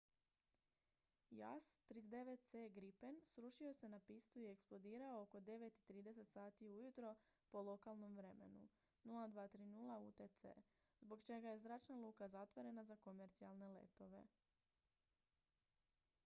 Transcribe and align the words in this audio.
jas 1.39 1.65
39c 1.89 2.61
gripen 2.73 3.19
srušio 3.25 3.73
se 3.73 3.89
na 3.89 3.99
pistu 4.07 4.39
i 4.41 4.47
eksplodirao 4.51 5.21
oko 5.23 5.37
9:30 5.51 6.23
sati 6.33 6.67
ujutro 6.69 7.15
po 7.51 7.61
lokalnom 7.61 8.17
vremenu 8.17 8.67
0230 9.03 10.09
utc 10.09 10.45
zbog 11.01 11.23
čeka 11.23 11.47
je 11.47 11.59
zračna 11.59 11.97
luka 11.99 12.27
zatvorena 12.27 12.83
za 12.83 12.95
komercijalne 12.95 13.67
letove 13.77 14.25